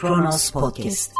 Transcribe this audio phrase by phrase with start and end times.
[0.00, 1.12] Kronos Podcast.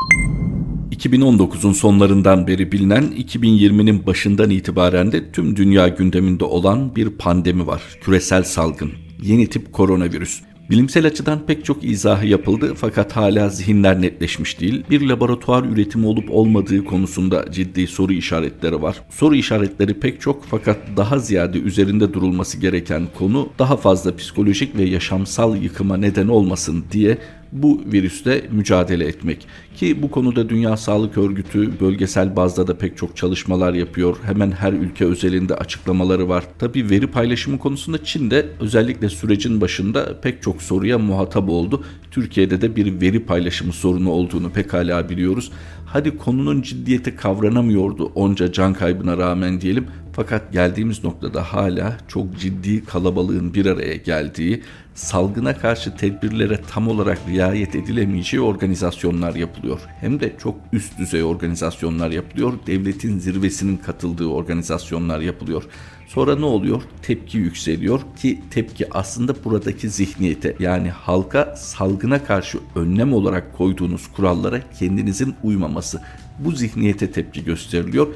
[0.91, 7.83] 2019'un sonlarından beri bilinen 2020'nin başından itibaren de tüm dünya gündeminde olan bir pandemi var.
[8.01, 8.93] Küresel salgın.
[9.23, 10.43] Yeni tip koronavirüs.
[10.71, 14.85] Bilimsel açıdan pek çok izahı yapıldı fakat hala zihinler netleşmiş değil.
[14.91, 19.03] Bir laboratuvar üretimi olup olmadığı konusunda ciddi soru işaretleri var.
[19.11, 24.83] Soru işaretleri pek çok fakat daha ziyade üzerinde durulması gereken konu daha fazla psikolojik ve
[24.83, 27.19] yaşamsal yıkıma neden olmasın diye
[27.53, 29.47] bu virüste mücadele etmek.
[29.77, 34.17] Ki bu konuda Dünya Sağlık Örgütü bölgesel bazda da pek çok çalışmalar yapıyor.
[34.23, 36.45] Hemen her ülke özelinde açıklamaları var.
[36.59, 41.85] Tabi veri paylaşımı konusunda Çin de özellikle sürecin başında pek çok soruya muhatap oldu.
[42.11, 45.53] Türkiye'de de bir veri paylaşımı sorunu olduğunu pekala biliyoruz.
[45.87, 49.87] Hadi konunun ciddiyeti kavranamıyordu onca can kaybına rağmen diyelim.
[50.13, 54.63] Fakat geldiğimiz noktada hala çok ciddi kalabalığın bir araya geldiği,
[55.01, 59.81] salgına karşı tedbirlere tam olarak riayet edilemeyeceği organizasyonlar yapılıyor.
[60.01, 62.53] Hem de çok üst düzey organizasyonlar yapılıyor.
[62.67, 65.63] Devletin zirvesinin katıldığı organizasyonlar yapılıyor.
[66.09, 66.83] Sonra ne oluyor?
[67.03, 74.61] Tepki yükseliyor ki tepki aslında buradaki zihniyete yani halka salgına karşı önlem olarak koyduğunuz kurallara
[74.79, 76.01] kendinizin uymaması.
[76.39, 78.07] Bu zihniyete tepki gösteriliyor.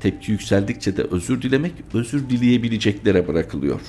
[0.00, 3.80] Tepki yükseldikçe de özür dilemek özür dileyebileceklere bırakılıyor.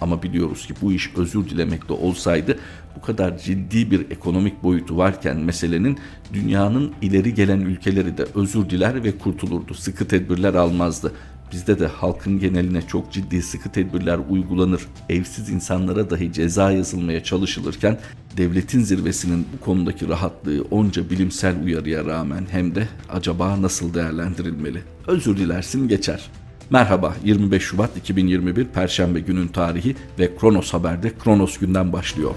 [0.00, 2.58] Ama biliyoruz ki bu iş özür dilemekte olsaydı
[2.96, 5.98] bu kadar ciddi bir ekonomik boyutu varken meselenin
[6.32, 9.74] dünyanın ileri gelen ülkeleri de özür diler ve kurtulurdu.
[9.74, 11.12] Sıkı tedbirler almazdı.
[11.52, 17.98] Bizde de halkın geneline çok ciddi sıkı tedbirler uygulanır, evsiz insanlara dahi ceza yazılmaya çalışılırken
[18.36, 24.82] devletin zirvesinin bu konudaki rahatlığı onca bilimsel uyarıya rağmen hem de acaba nasıl değerlendirilmeli?
[25.06, 26.30] Özür dilersin geçer.
[26.70, 32.34] Merhaba 25 Şubat 2021 Perşembe günün tarihi ve Kronos Haber'de Kronos günden başlıyor.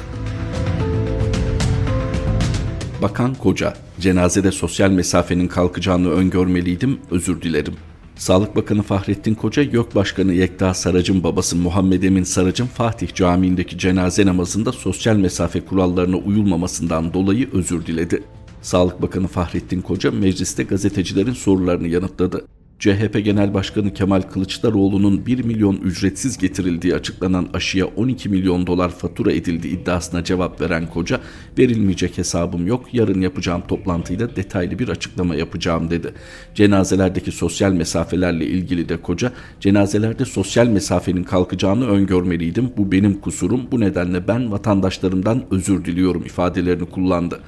[3.01, 7.73] Bakan Koca, cenazede sosyal mesafenin kalkacağını öngörmeliydim, özür dilerim.
[8.15, 14.25] Sağlık Bakanı Fahrettin Koca, YÖK Başkanı Yekta Sarac'ın babası Muhammed Emin Sarac'ın Fatih Camii'ndeki cenaze
[14.25, 18.23] namazında sosyal mesafe kurallarına uyulmamasından dolayı özür diledi.
[18.61, 22.45] Sağlık Bakanı Fahrettin Koca mecliste gazetecilerin sorularını yanıtladı.
[22.81, 29.31] CHP Genel Başkanı Kemal Kılıçdaroğlu'nun 1 milyon ücretsiz getirildiği açıklanan aşıya 12 milyon dolar fatura
[29.31, 31.19] edildi iddiasına cevap veren koca,
[31.57, 36.13] verilmeyecek hesabım yok, yarın yapacağım toplantıyla detaylı bir açıklama yapacağım dedi.
[36.55, 43.79] Cenazelerdeki sosyal mesafelerle ilgili de koca, cenazelerde sosyal mesafenin kalkacağını öngörmeliydim, bu benim kusurum, bu
[43.79, 47.39] nedenle ben vatandaşlarımdan özür diliyorum ifadelerini kullandı.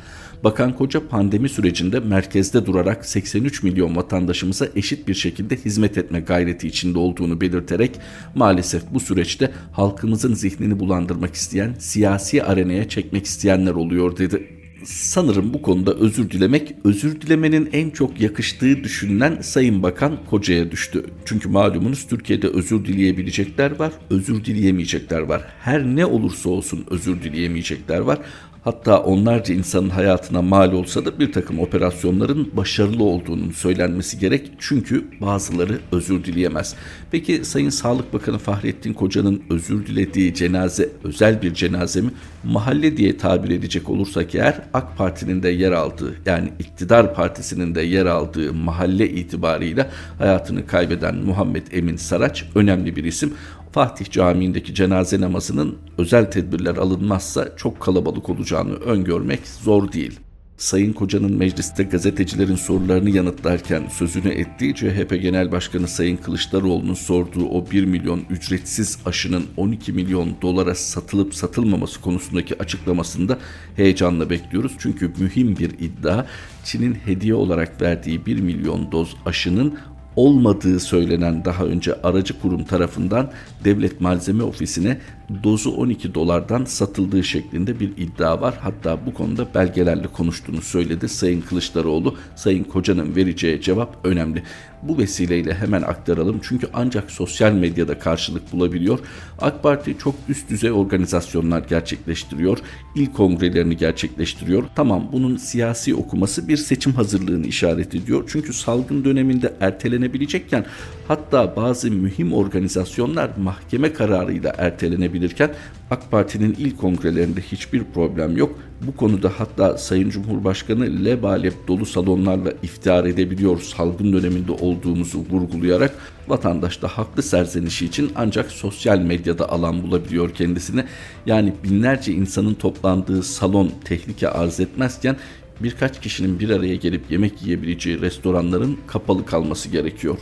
[0.43, 6.67] Bakan Koca pandemi sürecinde merkezde durarak 83 milyon vatandaşımıza eşit bir şekilde hizmet etme gayreti
[6.67, 7.99] içinde olduğunu belirterek
[8.35, 15.61] maalesef bu süreçte halkımızın zihnini bulandırmak isteyen, siyasi arenaya çekmek isteyenler oluyor dedi sanırım bu
[15.61, 21.05] konuda özür dilemek, özür dilemenin en çok yakıştığı düşünülen Sayın Bakan Koca'ya düştü.
[21.25, 25.41] Çünkü malumunuz Türkiye'de özür dileyebilecekler var, özür dileyemeyecekler var.
[25.59, 28.19] Her ne olursa olsun özür dileyemeyecekler var.
[28.63, 34.51] Hatta onlarca insanın hayatına mal olsa da bir takım operasyonların başarılı olduğunun söylenmesi gerek.
[34.59, 36.75] Çünkü bazıları özür dileyemez.
[37.13, 42.09] Peki Sayın Sağlık Bakanı Fahrettin Koca'nın özür dilediği cenaze özel bir cenaze mi?
[42.43, 47.81] Mahalle diye tabir edecek olursak eğer AK Parti'nin de yer aldığı yani iktidar partisinin de
[47.81, 53.33] yer aldığı mahalle itibarıyla hayatını kaybeden Muhammed Emin Saraç önemli bir isim.
[53.71, 60.19] Fatih Camii'ndeki cenaze namazının özel tedbirler alınmazsa çok kalabalık olacağını öngörmek zor değil.
[60.57, 67.71] Sayın Koca'nın mecliste gazetecilerin sorularını yanıtlarken sözünü ettiği CHP Genel Başkanı Sayın Kılıçdaroğlu'nun sorduğu o
[67.71, 73.37] 1 milyon ücretsiz aşının 12 milyon dolara satılıp satılmaması konusundaki açıklamasında
[73.75, 74.71] heyecanla bekliyoruz.
[74.79, 76.25] Çünkü mühim bir iddia
[76.63, 79.77] Çin'in hediye olarak verdiği 1 milyon doz aşının
[80.15, 83.31] olmadığı söylenen daha önce aracı kurum tarafından
[83.63, 84.97] devlet malzeme ofisine
[85.43, 88.55] dozu 12 dolardan satıldığı şeklinde bir iddia var.
[88.61, 92.15] Hatta bu konuda belgelerle konuştuğunu söyledi Sayın Kılıçdaroğlu.
[92.35, 94.43] Sayın Koca'nın vereceği cevap önemli.
[94.81, 98.99] Bu vesileyle hemen aktaralım çünkü ancak sosyal medyada karşılık bulabiliyor.
[99.39, 102.57] AK Parti çok üst düzey organizasyonlar gerçekleştiriyor.
[102.95, 104.63] İl kongrelerini gerçekleştiriyor.
[104.75, 108.23] Tamam bunun siyasi okuması bir seçim hazırlığını işaret ediyor.
[108.27, 110.65] Çünkü salgın döneminde ertelenebilecekken
[111.07, 115.51] hatta bazı mühim organizasyonlar mahkeme kararıyla ertelenebilirken
[115.91, 118.59] AK Parti'nin ilk kongrelerinde hiçbir problem yok.
[118.81, 125.95] Bu konuda hatta Sayın Cumhurbaşkanı lebalep dolu salonlarla iftihar edebiliyor salgın döneminde olduğumuzu vurgulayarak
[126.27, 130.85] vatandaş da haklı serzenişi için ancak sosyal medyada alan bulabiliyor kendisine.
[131.25, 135.15] Yani binlerce insanın toplandığı salon tehlike arz etmezken
[135.59, 140.17] birkaç kişinin bir araya gelip yemek yiyebileceği restoranların kapalı kalması gerekiyor.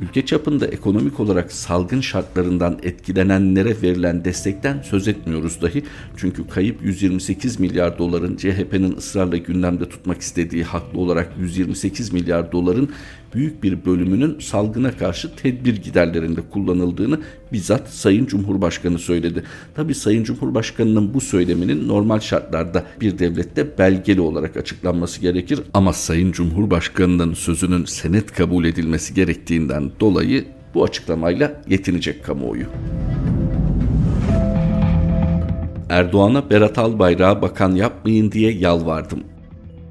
[0.00, 5.82] Ülke çapında ekonomik olarak salgın şartlarından etkilenenlere verilen destekten söz etmiyoruz dahi.
[6.16, 12.90] Çünkü kayıp 128 milyar doların CHP'nin ısrarla gündemde tutmak istediği haklı olarak 128 milyar doların
[13.34, 17.20] büyük bir bölümünün salgına karşı tedbir giderlerinde kullanıldığını
[17.52, 19.44] bizzat Sayın Cumhurbaşkanı söyledi.
[19.74, 26.32] Tabi Sayın Cumhurbaşkanı'nın bu söyleminin normal şartlarda bir devlette belgeli olarak açıklanması gerekir ama Sayın
[26.32, 30.44] Cumhurbaşkanı'nın sözünün senet kabul edilmesi gerektiğinden dolayı
[30.74, 32.66] bu açıklamayla yetinecek kamuoyu.
[35.90, 39.24] Erdoğan'a Berat Albayrak'a bakan yapmayın diye yalvardım.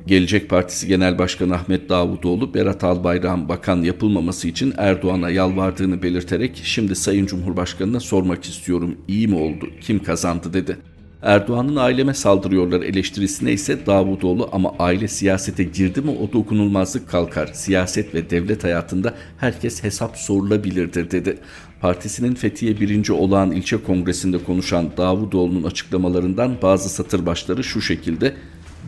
[0.09, 6.95] Gelecek Partisi Genel Başkanı Ahmet Davutoğlu Berat Albayrak'ın bakan yapılmaması için Erdoğan'a yalvardığını belirterek şimdi
[6.95, 10.77] Sayın Cumhurbaşkanı'na sormak istiyorum iyi mi oldu kim kazandı dedi.
[11.21, 17.49] Erdoğan'ın aileme saldırıyorlar eleştirisine ise Davutoğlu ama aile siyasete girdi mi o dokunulmazlık kalkar.
[17.53, 21.37] Siyaset ve devlet hayatında herkes hesap sorulabilirdir dedi.
[21.81, 23.09] Partisinin Fethiye 1.
[23.09, 28.33] Olağan ilçe kongresinde konuşan Davutoğlu'nun açıklamalarından bazı satır başları şu şekilde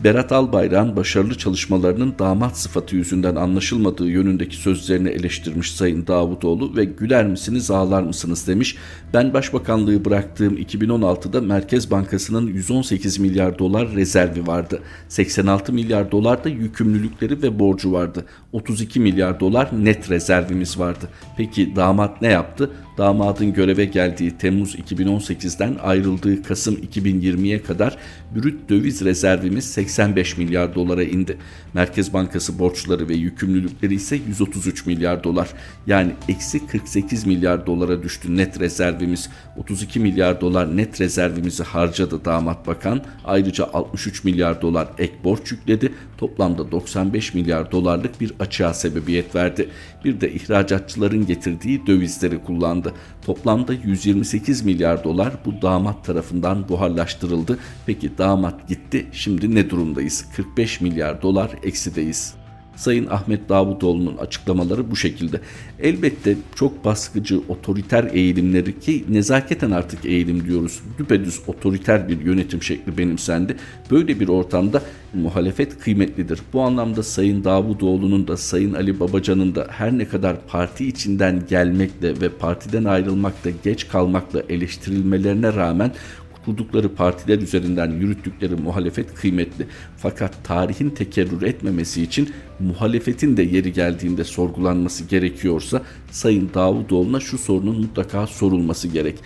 [0.04, 7.26] Berat Albayrak'ın başarılı çalışmalarının damat sıfatı yüzünden anlaşılmadığı yönündeki sözlerini eleştirmiş Sayın Davutoğlu ve güler
[7.26, 8.76] misiniz ağlar mısınız demiş.
[9.14, 14.80] Ben başbakanlığı bıraktığım 2016'da Merkez Bankası'nın 118 milyar dolar rezervi vardı.
[15.08, 18.24] 86 milyar dolar da yükümlülükleri ve borcu vardı.
[18.52, 21.08] 32 milyar dolar net rezervimiz vardı.
[21.36, 22.70] Peki damat ne yaptı?
[22.98, 27.98] Damadın göreve geldiği Temmuz 2018'den ayrıldığı Kasım 2020'ye kadar
[28.36, 31.38] brüt döviz rezervimiz 85 milyar dolara indi.
[31.74, 35.48] Merkez Bankası borçları ve yükümlülükleri ise 133 milyar dolar.
[35.86, 39.30] Yani eksi 48 milyar dolara düştü net rezervimiz.
[39.56, 43.04] 32 milyar dolar net rezervimizi harcadı damat bakan.
[43.24, 45.92] Ayrıca 63 milyar dolar ek borç yükledi.
[46.22, 49.68] Toplamda 95 milyar dolarlık bir açığa sebebiyet verdi.
[50.04, 52.92] Bir de ihracatçıların getirdiği dövizleri kullandı.
[53.26, 57.58] Toplamda 128 milyar dolar bu damat tarafından buharlaştırıldı.
[57.86, 60.24] Peki damat gitti şimdi ne durumdayız?
[60.36, 62.41] 45 milyar dolar eksideyiz.
[62.76, 65.40] Sayın Ahmet Davutoğlu'nun açıklamaları bu şekilde.
[65.80, 70.80] Elbette çok baskıcı, otoriter eğilimleri ki nezaketen artık eğilim diyoruz.
[70.98, 73.56] Düpedüz otoriter bir yönetim şekli benimsendi.
[73.90, 74.82] Böyle bir ortamda
[75.14, 76.40] muhalefet kıymetlidir.
[76.52, 82.20] Bu anlamda Sayın Davutoğlu'nun da Sayın Ali Babacan'ın da her ne kadar parti içinden gelmekle
[82.20, 85.92] ve partiden ayrılmakta geç kalmakla eleştirilmelerine rağmen
[86.44, 89.66] kurdukları partiler üzerinden yürüttükleri muhalefet kıymetli.
[89.96, 92.30] Fakat tarihin tekerrür etmemesi için
[92.60, 99.18] muhalefetin de yeri geldiğinde sorgulanması gerekiyorsa Sayın Davutoğlu'na şu sorunun mutlaka sorulması gerek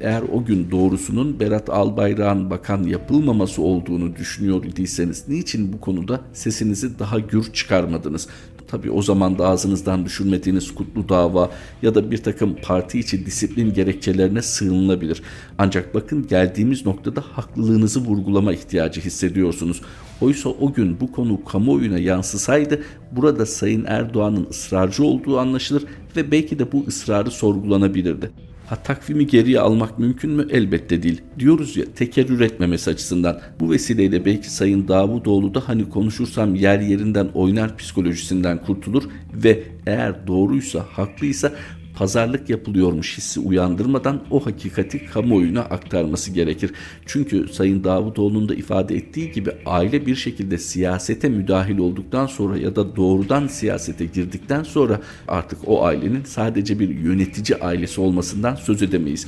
[0.00, 6.98] eğer o gün doğrusunun Berat Albayrak'ın bakan yapılmaması olduğunu düşünüyor idiyseniz niçin bu konuda sesinizi
[6.98, 8.28] daha gür çıkarmadınız?
[8.68, 11.50] Tabi o zaman da ağzınızdan düşürmediğiniz kutlu dava
[11.82, 15.22] ya da bir takım parti içi disiplin gerekçelerine sığınılabilir.
[15.58, 19.80] Ancak bakın geldiğimiz noktada haklılığınızı vurgulama ihtiyacı hissediyorsunuz.
[20.20, 22.82] Oysa o gün bu konu kamuoyuna yansısaydı
[23.12, 25.84] burada Sayın Erdoğan'ın ısrarcı olduğu anlaşılır
[26.16, 28.30] ve belki de bu ısrarı sorgulanabilirdi.
[28.70, 30.46] Ha takvimi geriye almak mümkün mü?
[30.50, 31.22] Elbette değil.
[31.38, 33.40] Diyoruz ya tekerrür etmemesi açısından.
[33.60, 40.26] Bu vesileyle belki Sayın Davutoğlu da hani konuşursam yer yerinden oynar psikolojisinden kurtulur ve eğer
[40.26, 41.52] doğruysa, haklıysa
[42.00, 46.72] pazarlık yapılıyormuş hissi uyandırmadan o hakikati kamuoyuna aktarması gerekir.
[47.06, 52.76] Çünkü Sayın Davutoğlu'nun da ifade ettiği gibi aile bir şekilde siyasete müdahil olduktan sonra ya
[52.76, 59.26] da doğrudan siyasete girdikten sonra artık o ailenin sadece bir yönetici ailesi olmasından söz edemeyiz.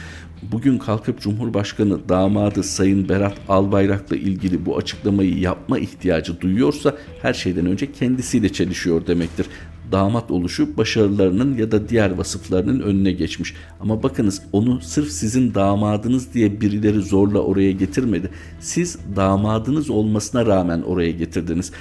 [0.52, 7.66] Bugün kalkıp Cumhurbaşkanı damadı Sayın Berat Albayrak'la ilgili bu açıklamayı yapma ihtiyacı duyuyorsa her şeyden
[7.66, 9.46] önce kendisiyle çelişiyor demektir
[9.92, 13.54] damat oluşu başarılarının ya da diğer vasıflarının önüne geçmiş.
[13.80, 18.30] Ama bakınız onu sırf sizin damadınız diye birileri zorla oraya getirmedi.
[18.60, 21.72] Siz damadınız olmasına rağmen oraya getirdiniz.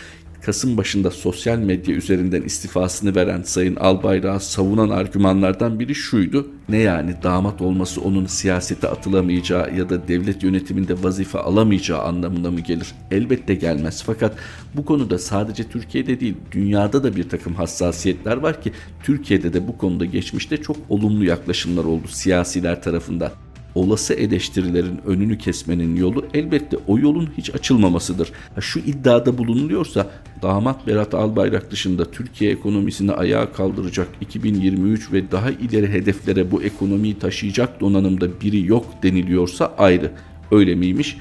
[0.41, 6.47] Kasım başında sosyal medya üzerinden istifasını veren Sayın Albayrak'ı savunan argümanlardan biri şuydu.
[6.69, 12.59] Ne yani damat olması onun siyasete atılamayacağı ya da devlet yönetiminde vazife alamayacağı anlamına mı
[12.59, 12.95] gelir?
[13.11, 14.03] Elbette gelmez.
[14.05, 14.35] Fakat
[14.75, 18.71] bu konuda sadece Türkiye'de değil dünyada da bir takım hassasiyetler var ki
[19.03, 23.31] Türkiye'de de bu konuda geçmişte çok olumlu yaklaşımlar oldu siyasiler tarafından
[23.75, 28.31] olası eleştirilerin önünü kesmenin yolu elbette o yolun hiç açılmamasıdır.
[28.59, 30.07] Şu iddiada bulunuluyorsa
[30.41, 37.19] damat Berat Albayrak dışında Türkiye ekonomisini ayağa kaldıracak 2023 ve daha ileri hedeflere bu ekonomiyi
[37.19, 40.11] taşıyacak donanımda biri yok deniliyorsa ayrı.
[40.51, 41.17] Öyle miymiş?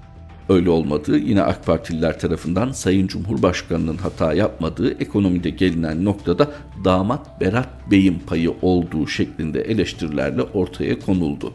[0.48, 6.50] Öyle olmadığı yine AK Partililer tarafından Sayın Cumhurbaşkanı'nın hata yapmadığı ekonomide gelinen noktada
[6.84, 11.54] damat Berat Bey'in payı olduğu şeklinde eleştirilerle ortaya konuldu.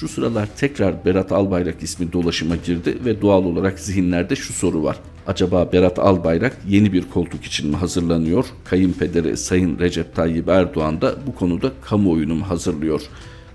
[0.00, 4.96] Şu sıralar tekrar Berat Albayrak ismi dolaşıma girdi ve doğal olarak zihinlerde şu soru var.
[5.26, 8.46] Acaba Berat Albayrak yeni bir koltuk için mi hazırlanıyor?
[8.64, 13.02] Kayınpederi Sayın Recep Tayyip Erdoğan da bu konuda kamuoyunu mu hazırlıyor?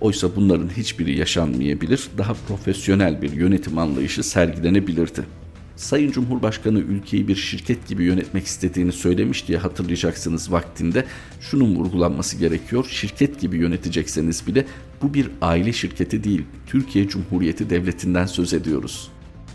[0.02, 5.39] Oysa bunların hiçbiri yaşanmayabilir, daha profesyonel bir yönetim anlayışı sergilenebilirdi.
[5.80, 11.06] Sayın Cumhurbaşkanı ülkeyi bir şirket gibi yönetmek istediğini söylemiş diye hatırlayacaksınız vaktinde.
[11.42, 12.86] Şunun vurgulanması gerekiyor.
[12.90, 14.66] Şirket gibi yönetecekseniz bile
[15.02, 16.46] bu bir aile şirketi değil.
[16.68, 19.12] Türkiye Cumhuriyeti Devleti'nden söz ediyoruz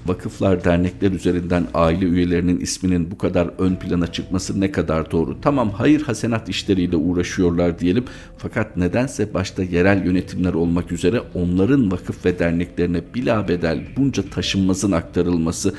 [0.07, 5.41] vakıflar, dernekler üzerinden aile üyelerinin isminin bu kadar ön plana çıkması ne kadar doğru?
[5.41, 8.05] Tamam hayır hasenat işleriyle uğraşıyorlar diyelim
[8.39, 15.75] fakat nedense başta yerel yönetimler olmak üzere onların vakıf ve derneklerine bilabedel bunca taşınmazın aktarılması,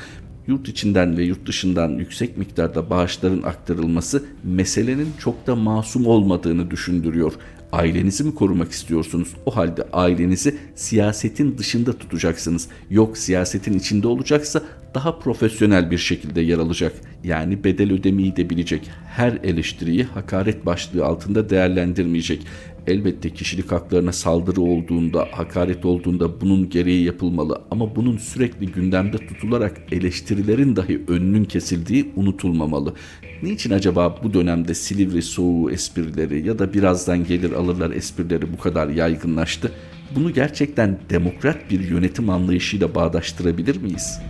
[0.46, 7.32] yurt içinden ve yurt dışından yüksek miktarda bağışların aktarılması meselenin çok da masum olmadığını düşündürüyor.
[7.72, 9.28] Ailenizi mi korumak istiyorsunuz?
[9.46, 12.68] O halde ailenizi siyasetin dışında tutacaksınız.
[12.90, 14.62] Yok siyasetin içinde olacaksa
[14.94, 16.92] daha profesyonel bir şekilde yer alacak.
[17.24, 18.90] Yani bedel ödemeyi de bilecek.
[19.06, 22.46] Her eleştiriyi hakaret başlığı altında değerlendirmeyecek.
[22.86, 29.82] Elbette kişilik haklarına saldırı olduğunda, hakaret olduğunda bunun gereği yapılmalı ama bunun sürekli gündemde tutularak
[29.92, 32.94] eleştirilerin dahi önünün kesildiği unutulmamalı.
[33.42, 38.88] Niçin acaba bu dönemde Silivri soğuğu esprileri ya da birazdan gelir alırlar esprileri bu kadar
[38.88, 39.72] yaygınlaştı?
[40.16, 44.20] Bunu gerçekten demokrat bir yönetim anlayışıyla bağdaştırabilir miyiz?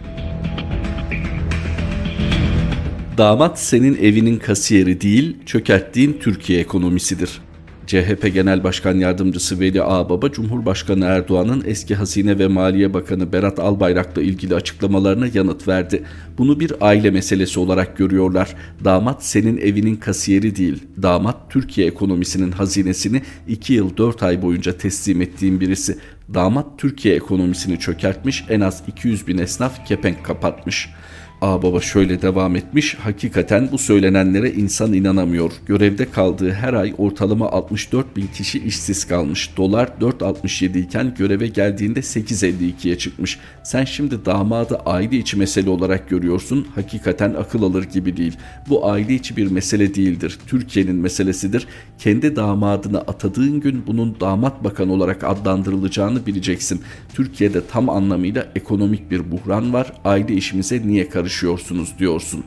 [3.19, 7.46] Damat senin evinin kasiyeri değil, çökerttiğin Türkiye ekonomisidir.
[7.87, 14.23] CHP Genel Başkan Yardımcısı Veli Ağbaba, Cumhurbaşkanı Erdoğan'ın eski Hazine ve Maliye Bakanı Berat Albayrak'la
[14.23, 16.02] ilgili açıklamalarına yanıt verdi.
[16.38, 18.55] Bunu bir aile meselesi olarak görüyorlar.
[18.85, 20.83] Damat senin evinin kasiyeri değil.
[21.02, 25.99] Damat Türkiye ekonomisinin hazinesini 2 yıl 4 ay boyunca teslim ettiğim birisi.
[26.35, 32.95] Damat Türkiye ekonomisini çökertmiş, en az 200 bin esnaf kepenk kapatmış.'' Ağbaba şöyle devam etmiş.
[32.95, 35.52] Hakikaten bu söylenenlere insan inanamıyor.
[35.66, 39.57] Görevde kaldığı her ay ortalama 64 bin kişi işsiz kalmış.
[39.57, 43.38] Dolar 4.67 iken göreve geldiğinde 8.52'ye çıkmış.
[43.62, 46.69] Sen şimdi damadı aile içi mesele olarak görüyorsun.
[46.75, 48.37] Hakikaten akıl alır gibi değil.
[48.69, 50.38] Bu aile içi bir mesele değildir.
[50.47, 51.66] Türkiye'nin meselesidir.
[51.99, 56.81] Kendi damadını atadığın gün bunun damat bakan olarak adlandırılacağını bileceksin.
[57.14, 59.93] Türkiye'de tam anlamıyla ekonomik bir buhran var.
[60.05, 61.25] Aile işimize niye karışıyorsun?
[61.26, 62.45] Karışıyorsunuz diyorsun.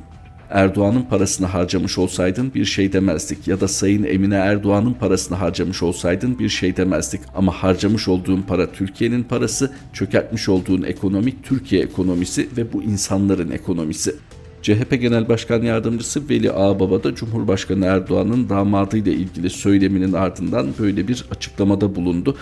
[0.50, 6.39] Erdoğan'ın parasını harcamış olsaydın bir şey demezdik ya da Sayın Emine Erdoğan'ın parasını harcamış olsaydın
[6.39, 7.21] bir şey demezdik.
[7.36, 14.15] Ama harcamış olduğun para Türkiye'nin parası, çökertmiş olduğun ekonomi Türkiye ekonomisi ve bu insanların ekonomisi.
[14.62, 21.25] CHP Genel Başkan Yardımcısı Veli Ağbaba da Cumhurbaşkanı Erdoğan'ın damadıyla ilgili söyleminin ardından böyle bir
[21.31, 22.38] açıklamada bulundu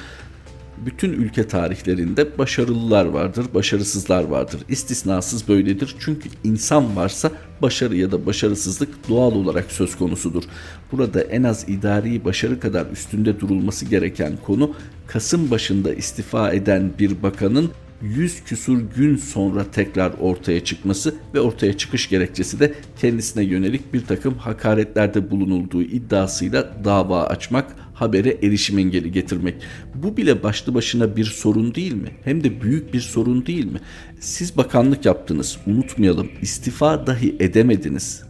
[0.87, 4.61] bütün ülke tarihlerinde başarılılar vardır, başarısızlar vardır.
[4.69, 5.95] İstisnasız böyledir.
[5.99, 10.43] Çünkü insan varsa başarı ya da başarısızlık doğal olarak söz konusudur.
[10.91, 14.75] Burada en az idari başarı kadar üstünde durulması gereken konu
[15.07, 21.77] Kasım başında istifa eden bir bakanın 100 küsur gün sonra tekrar ortaya çıkması ve ortaya
[21.77, 29.11] çıkış gerekçesi de kendisine yönelik bir takım hakaretlerde bulunulduğu iddiasıyla dava açmak, habere erişim engeli
[29.11, 29.55] getirmek.
[29.95, 32.11] Bu bile başlı başına bir sorun değil mi?
[32.23, 33.79] Hem de büyük bir sorun değil mi?
[34.19, 36.29] Siz bakanlık yaptınız, unutmayalım.
[36.41, 38.27] istifa dahi edemediniz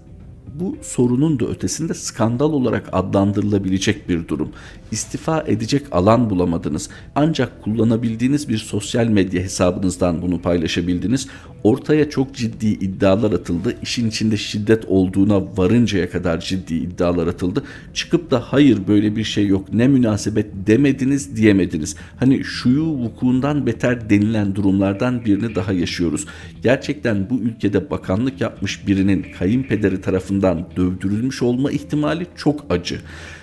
[0.60, 4.50] bu sorunun da ötesinde skandal olarak adlandırılabilecek bir durum.
[4.92, 6.90] İstifa edecek alan bulamadınız.
[7.16, 11.28] Ancak kullanabildiğiniz bir sosyal medya hesabınızdan bunu paylaşabildiniz.
[11.64, 13.76] Ortaya çok ciddi iddialar atıldı.
[13.82, 17.64] İşin içinde şiddet olduğuna varıncaya kadar ciddi iddialar atıldı.
[17.94, 21.96] Çıkıp da hayır böyle bir şey yok ne münasebet demediniz diyemediniz.
[22.20, 26.26] Hani şuyu vukuundan beter denilen durumlardan birini daha yaşıyoruz.
[26.64, 33.00] Gerçekten bu ülkede bakanlık yapmış birinin kayınpederi tarafından dövdürülmüş olma ihtimali çok acı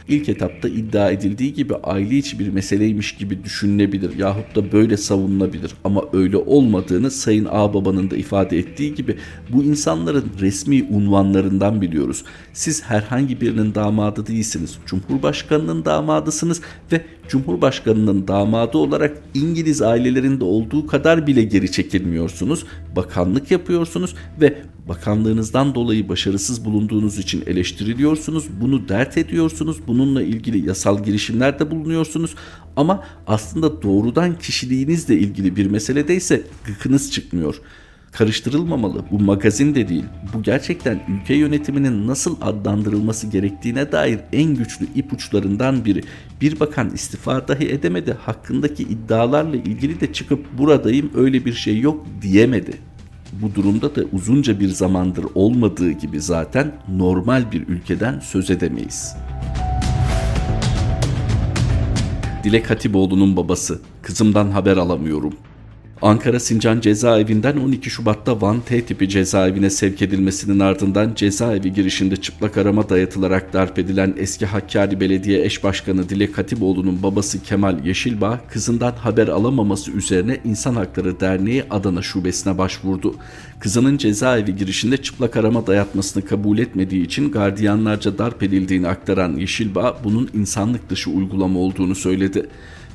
[0.09, 5.75] ilk etapta iddia edildiği gibi aile içi bir meseleymiş gibi düşünülebilir yahut da böyle savunulabilir
[5.85, 9.17] ama öyle olmadığını Sayın Ağbaba'nın da ifade ettiği gibi
[9.53, 12.25] bu insanların resmi unvanlarından biliyoruz.
[12.53, 14.79] Siz herhangi birinin damadı değilsiniz.
[14.87, 16.61] Cumhurbaşkanının damadısınız
[16.93, 22.65] ve Cumhurbaşkanının damadı olarak İngiliz ailelerinde olduğu kadar bile geri çekilmiyorsunuz.
[22.97, 28.45] Bakanlık yapıyorsunuz ve bakanlığınızdan dolayı başarısız bulunduğunuz için eleştiriliyorsunuz.
[28.61, 29.77] Bunu dert ediyorsunuz.
[29.87, 32.35] Bununla ilgili yasal girişimlerde bulunuyorsunuz.
[32.77, 37.61] Ama aslında doğrudan kişiliğinizle ilgili bir meselede ise gıkınız çıkmıyor.
[38.15, 39.05] Karıştırılmamalı.
[39.11, 40.05] Bu magazin de değil.
[40.35, 46.03] Bu gerçekten ülke yönetiminin nasıl adlandırılması gerektiğine dair en güçlü ipuçlarından biri.
[46.41, 48.17] Bir bakan istifa dahi edemedi.
[48.21, 52.73] Hakkındaki iddialarla ilgili de çıkıp buradayım öyle bir şey yok diyemedi.
[53.33, 59.17] Bu durumda da uzunca bir zamandır olmadığı gibi zaten normal bir ülkeden söz edemeyiz.
[62.45, 63.81] Dilek Hatipoğlu'nun babası.
[64.03, 65.35] Kızımdan haber alamıyorum.
[66.03, 72.57] Ankara Sincan cezaevinden 12 Şubat'ta Van T tipi cezaevine sevk edilmesinin ardından cezaevi girişinde çıplak
[72.57, 78.93] arama dayatılarak darp edilen eski Hakkari Belediye Eş Başkanı Dilek Hatipoğlu'nun babası Kemal Yeşilbağ kızından
[78.93, 83.15] haber alamaması üzerine İnsan Hakları Derneği Adana Şubesine başvurdu.
[83.61, 90.31] Kızının cezaevi girişinde çıplak arama dayatmasını kabul etmediği için gardiyanlarca darp edildiğini aktaran Yeşilbağ bunun
[90.35, 92.47] insanlık dışı uygulama olduğunu söyledi.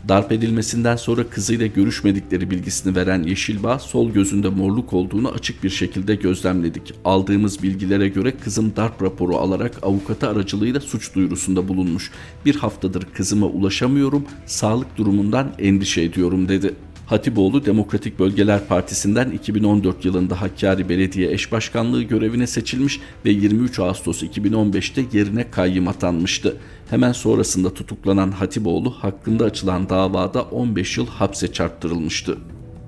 [0.09, 6.15] Darp edilmesinden sonra kızıyla görüşmedikleri bilgisini veren Yeşilbağ sol gözünde morluk olduğunu açık bir şekilde
[6.15, 6.93] gözlemledik.
[7.05, 12.11] Aldığımız bilgilere göre kızım darp raporu alarak avukatı aracılığıyla suç duyurusunda bulunmuş.
[12.45, 16.75] Bir haftadır kızıma ulaşamıyorum, sağlık durumundan endişe ediyorum dedi.
[17.09, 24.23] Hatipoğlu Demokratik Bölgeler Partisi'nden 2014 yılında Hakkari Belediye Eş Başkanlığı görevine seçilmiş ve 23 Ağustos
[24.23, 26.57] 2015'te yerine kayyım atanmıştı.
[26.89, 32.37] Hemen sonrasında tutuklanan Hatipoğlu hakkında açılan davada 15 yıl hapse çarptırılmıştı.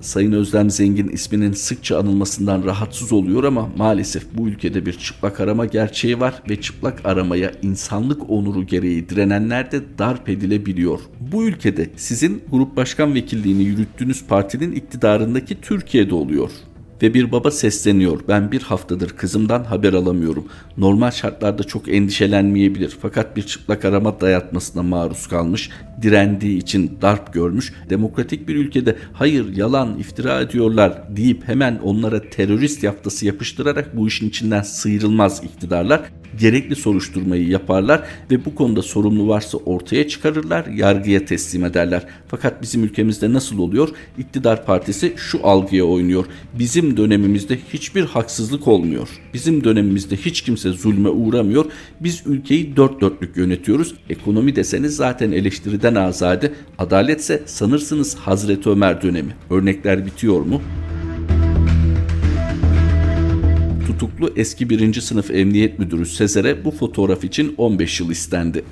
[0.01, 5.65] Sayın Özlem Zengin isminin sıkça anılmasından rahatsız oluyor ama maalesef bu ülkede bir çıplak arama
[5.65, 11.00] gerçeği var ve çıplak aramaya insanlık onuru gereği direnenler de darp edilebiliyor.
[11.20, 16.51] Bu ülkede sizin grup başkan vekilliğini yürüttüğünüz partinin iktidarındaki Türkiye'de oluyor
[17.01, 18.20] ve bir baba sesleniyor.
[18.27, 20.48] Ben bir haftadır kızımdan haber alamıyorum.
[20.77, 25.70] Normal şartlarda çok endişelenmeyebilir fakat bir çıplak arama dayatmasına maruz kalmış,
[26.01, 27.74] direndiği için darp görmüş.
[27.89, 34.30] Demokratik bir ülkede hayır yalan iftira ediyorlar deyip hemen onlara terörist yaftası yapıştırarak bu işin
[34.30, 36.02] içinden sıyrılmaz iktidarlar
[36.39, 42.06] gerekli soruşturmayı yaparlar ve bu konuda sorumlu varsa ortaya çıkarırlar, yargıya teslim ederler.
[42.28, 43.89] Fakat bizim ülkemizde nasıl oluyor?
[44.17, 46.26] İktidar partisi şu algıya oynuyor.
[46.60, 49.10] Bizim dönemimizde hiçbir haksızlık olmuyor.
[49.34, 51.65] Bizim dönemimizde hiç kimse zulme uğramıyor.
[52.00, 53.96] Biz ülkeyi dört dörtlük yönetiyoruz.
[54.10, 56.54] Ekonomi deseniz zaten eleştiriden azade.
[56.78, 59.36] Adaletse sanırsınız Hazreti Ömer dönemi.
[59.50, 60.62] Örnekler bitiyor mu?
[64.01, 68.63] Tutuklu eski birinci sınıf emniyet müdürü Sezer'e bu fotoğraf için 15 yıl istendi.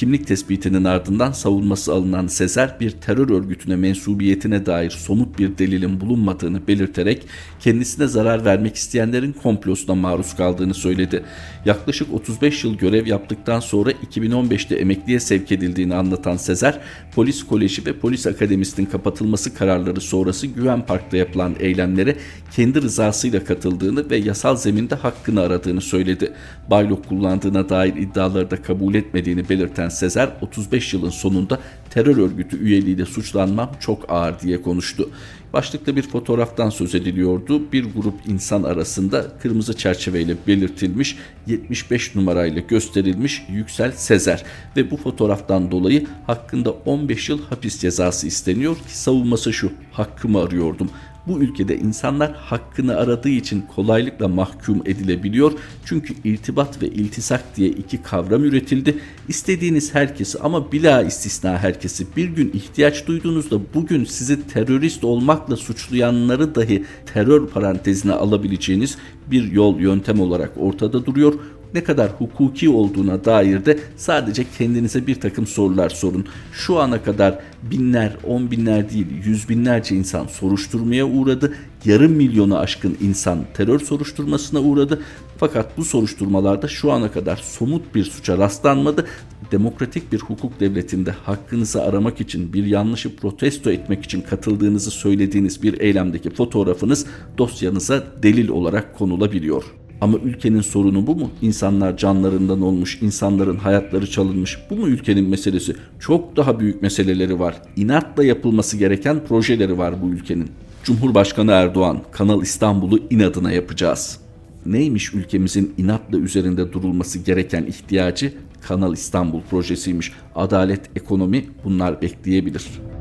[0.00, 6.66] Kimlik tespitinin ardından savunması alınan Sezer bir terör örgütüne mensubiyetine dair somut bir delilin bulunmadığını
[6.68, 7.22] belirterek
[7.60, 11.24] kendisine zarar vermek isteyenlerin komplosuna maruz kaldığını söyledi.
[11.64, 16.80] Yaklaşık 35 yıl görev yaptıktan sonra 2015'te emekliye sevk edildiğini anlatan Sezer,
[17.14, 22.16] Polis Koleji ve Polis Akademisi'nin kapatılması kararları sonrası Güven Park'ta yapılan eylemlere
[22.56, 26.32] kendi rızasıyla katıldığını ve yasal zeminde hakkını aradığını söyledi.
[26.70, 31.58] Baylok kullandığına dair iddiaları da kabul etmediğini belirten Sezer 35 yılın sonunda
[31.90, 35.10] terör örgütü üyeliğiyle suçlanmam çok ağır diye konuştu.
[35.52, 37.72] Başlıkta bir fotoğraftan söz ediliyordu.
[37.72, 44.44] Bir grup insan arasında kırmızı çerçeveyle belirtilmiş 75 numarayla gösterilmiş Yüksel Sezer
[44.76, 50.90] ve bu fotoğraftan dolayı hakkında 15 yıl hapis cezası isteniyor ki savunması şu hakkımı arıyordum
[51.26, 55.52] bu ülkede insanlar hakkını aradığı için kolaylıkla mahkum edilebiliyor.
[55.84, 58.98] Çünkü irtibat ve iltisak diye iki kavram üretildi.
[59.28, 66.54] İstediğiniz herkesi ama bila istisna herkesi bir gün ihtiyaç duyduğunuzda bugün sizi terörist olmakla suçlayanları
[66.54, 68.98] dahi terör parantezine alabileceğiniz
[69.30, 71.34] bir yol yöntem olarak ortada duruyor
[71.74, 76.26] ne kadar hukuki olduğuna dair de sadece kendinize bir takım sorular sorun.
[76.52, 81.54] Şu ana kadar binler, on binler değil yüz binlerce insan soruşturmaya uğradı.
[81.84, 85.02] Yarım milyonu aşkın insan terör soruşturmasına uğradı.
[85.38, 89.06] Fakat bu soruşturmalarda şu ana kadar somut bir suça rastlanmadı.
[89.52, 95.80] Demokratik bir hukuk devletinde hakkınızı aramak için bir yanlışı protesto etmek için katıldığınızı söylediğiniz bir
[95.80, 97.06] eylemdeki fotoğrafınız
[97.38, 99.64] dosyanıza delil olarak konulabiliyor.
[100.00, 101.30] Ama ülkenin sorunu bu mu?
[101.42, 104.58] İnsanlar canlarından olmuş, insanların hayatları çalınmış.
[104.70, 105.76] Bu mu ülkenin meselesi?
[105.98, 107.62] Çok daha büyük meseleleri var.
[107.76, 110.50] İnatla yapılması gereken projeleri var bu ülkenin.
[110.84, 114.18] Cumhurbaşkanı Erdoğan, Kanal İstanbul'u inadına yapacağız.
[114.66, 118.32] Neymiş ülkemizin inatla üzerinde durulması gereken ihtiyacı?
[118.60, 120.12] Kanal İstanbul projesiymiş.
[120.34, 122.99] Adalet, ekonomi bunlar bekleyebilir.''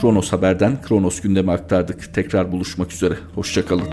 [0.00, 2.14] Kronos Haber'den Kronos gündemi aktardık.
[2.14, 3.14] Tekrar buluşmak üzere.
[3.34, 3.88] Hoşçakalın.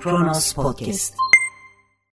[0.00, 1.14] Kronos Podcast